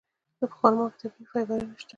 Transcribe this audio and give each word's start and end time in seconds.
په 0.37 0.45
خرما 0.57 0.85
کې 0.91 0.97
طبیعي 1.01 1.25
فایبرونه 1.31 1.75
شته. 1.81 1.89